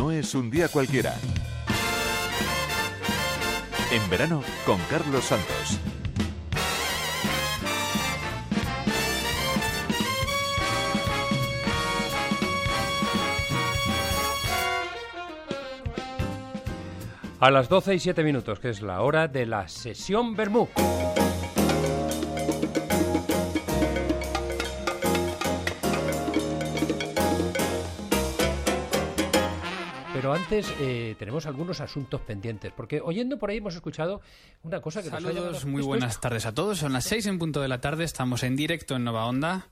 [0.00, 1.14] No es un día cualquiera.
[3.92, 5.78] En verano con Carlos Santos.
[17.38, 20.66] A las 12 y 7 minutos, que es la hora de la sesión Bermú.
[30.32, 34.20] Pero antes eh, tenemos algunos asuntos pendientes, porque oyendo por ahí hemos escuchado
[34.62, 36.78] una cosa que nos ha Saludos, llamado- muy buenas es- tardes a todos.
[36.78, 39.68] Son las seis en punto de la tarde, estamos en directo en Nova Onda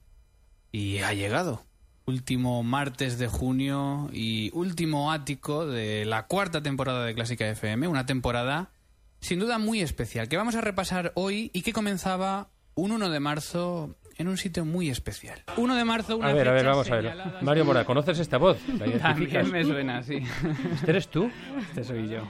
[0.72, 1.62] y ha llegado.
[2.06, 8.06] Último martes de junio y último ático de la cuarta temporada de Clásica FM, una
[8.06, 8.70] temporada
[9.20, 13.20] sin duda muy especial que vamos a repasar hoy y que comenzaba un 1 de
[13.20, 15.38] marzo en un sitio muy especial.
[15.56, 17.04] 1 de marzo, una A ver, a ver, vamos a ver.
[17.12, 18.58] señalada- Mario Mora, ¿conoces esta voz?
[18.78, 19.42] ¿La identificas?
[19.44, 20.22] También me suena, sí.
[20.74, 21.30] ¿Este eres tú?
[21.60, 22.22] Este soy yo.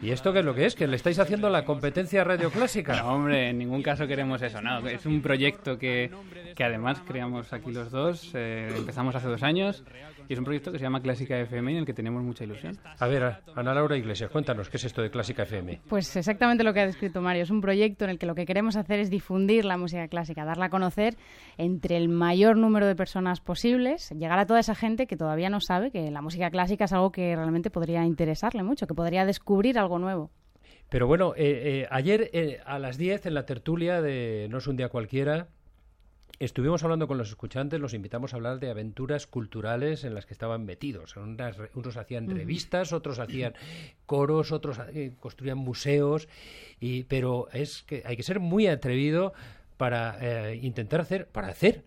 [0.00, 0.74] ¿Y esto qué es lo que es?
[0.74, 2.96] ¿Que le estáis haciendo la competencia radio clásica?
[3.02, 4.60] No, hombre, en ningún caso queremos eso.
[4.62, 6.10] No, es un proyecto que,
[6.54, 8.30] que además creamos aquí los dos.
[8.34, 9.84] eh, empezamos hace dos años
[10.28, 12.44] y es un proyecto que se llama Clásica FM y en el que tenemos mucha
[12.44, 12.78] ilusión.
[12.98, 15.80] A ver, Ana Laura Iglesias, cuéntanos, ¿qué es esto de Clásica FM?
[15.88, 17.42] Pues exactamente lo que ha descrito Mario.
[17.42, 20.44] Es un proyecto en el que lo que queremos hacer es difundir la música clásica,
[20.44, 21.16] darla a conocer
[21.56, 25.60] entre el mayor número de personas posibles, llegar a toda esa gente que todavía no
[25.60, 29.78] sabe que la música clásica es algo que realmente podría interesarle mucho, que podría descubrir
[29.78, 30.30] algo nuevo.
[30.88, 34.66] Pero bueno, eh, eh, ayer eh, a las 10 en la tertulia de No es
[34.66, 35.48] un día cualquiera,
[36.38, 40.34] estuvimos hablando con los escuchantes, los invitamos a hablar de aventuras culturales en las que
[40.34, 41.16] estaban metidos.
[41.16, 43.54] Unas unos hacían revistas, otros hacían
[44.06, 44.78] coros, otros
[45.20, 46.28] construían museos,
[46.80, 49.32] y, pero es que hay que ser muy atrevido
[49.84, 51.84] para eh, intentar hacer, para hacer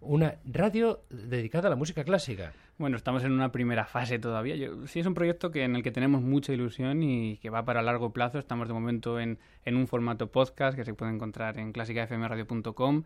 [0.00, 2.52] una radio dedicada a la música clásica.
[2.78, 4.56] Bueno, estamos en una primera fase todavía.
[4.56, 7.64] Yo, sí es un proyecto que, en el que tenemos mucha ilusión y que va
[7.64, 8.40] para largo plazo.
[8.40, 13.04] Estamos de momento en, en un formato podcast que se puede encontrar en clásicafmradio.com.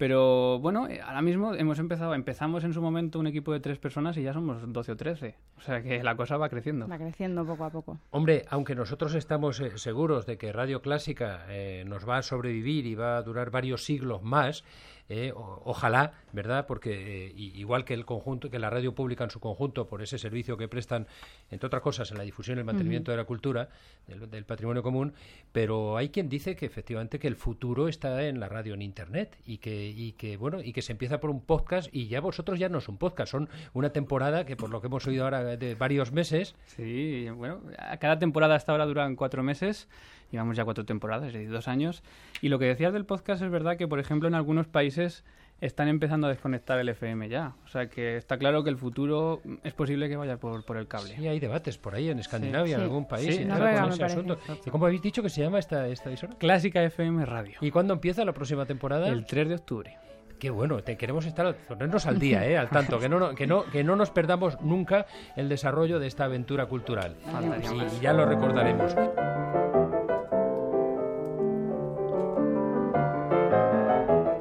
[0.00, 3.78] Pero bueno, eh, ahora mismo hemos empezado, empezamos en su momento un equipo de tres
[3.78, 5.34] personas y ya somos 12 o 13.
[5.58, 6.88] O sea que la cosa va creciendo.
[6.88, 7.98] Va creciendo poco a poco.
[8.08, 12.86] Hombre, aunque nosotros estamos eh, seguros de que Radio Clásica eh, nos va a sobrevivir
[12.86, 14.64] y va a durar varios siglos más,
[15.10, 16.66] eh, o- ojalá, ¿verdad?
[16.66, 20.16] Porque eh, igual que el conjunto, que la radio pública en su conjunto, por ese
[20.18, 21.06] servicio que prestan,
[21.50, 23.68] entre otras cosas, en la difusión y el mantenimiento de la cultura,
[24.06, 25.12] del, del patrimonio común,
[25.52, 29.36] pero hay quien dice que efectivamente que el futuro está en la radio en internet
[29.44, 32.58] y que, y que bueno, y que se empieza por un podcast y ya vosotros
[32.58, 35.56] ya no es un podcast, son una temporada que por lo que hemos oído ahora
[35.56, 37.60] de varios meses, Sí, bueno,
[38.00, 39.88] cada temporada hasta ahora duran cuatro meses.
[40.30, 42.02] Llevamos ya cuatro temporadas, es decir, dos años.
[42.40, 45.24] Y lo que decías del podcast es verdad que, por ejemplo, en algunos países
[45.60, 47.52] están empezando a desconectar el FM ya.
[47.64, 50.88] O sea que está claro que el futuro es posible que vaya por, por el
[50.88, 51.14] cable.
[51.16, 52.84] Sí, hay debates por ahí en Escandinavia, en Sí.
[52.84, 54.38] algún país, Sí, y Noruega, con ese asunto.
[54.64, 56.32] ¿Y cómo habéis dicho que se llama esta, esta emisora?
[56.38, 57.58] Clásica FM Radio.
[57.60, 59.08] ¿Y cuándo empieza la próxima temporada?
[59.08, 59.96] El 3 de octubre.
[60.38, 62.56] Qué bueno, te queremos estar ponernos al día, ¿eh?
[62.56, 65.04] al tanto, que no, no- que, no, que no nos perdamos nunca
[65.36, 67.16] el desarrollo de esta aventura cultural.
[67.30, 67.70] Más.
[67.98, 68.94] Y ya lo recordaremos.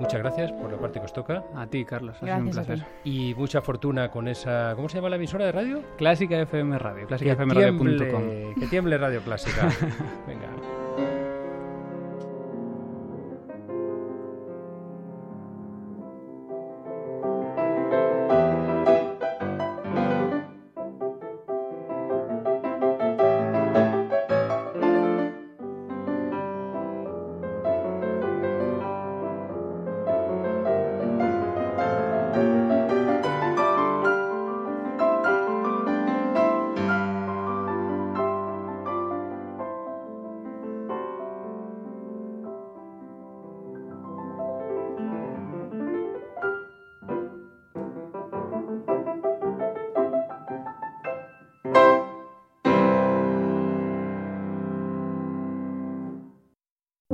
[0.09, 2.15] Muchas gracias por la parte que os toca A ti, Carlos.
[2.17, 2.85] Ha sido un Gracias placer.
[3.03, 4.73] y mucha fortuna con esa...
[4.75, 5.83] ¿Cómo se llama la emisora de radio?
[5.97, 7.01] Clásica FM Radio.
[7.01, 7.97] Que Clásicafmradio.com.
[7.97, 9.69] tiemble, que tiemble Radio Clásica.
[10.27, 10.78] Venga.